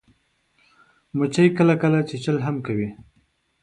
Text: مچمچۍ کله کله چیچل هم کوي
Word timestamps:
مچمچۍ 1.17 1.47
کله 1.57 1.75
کله 1.81 1.99
چیچل 2.09 2.37
هم 2.45 2.55
کوي 2.65 2.89